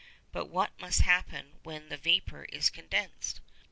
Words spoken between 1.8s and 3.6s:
vapour is condensed?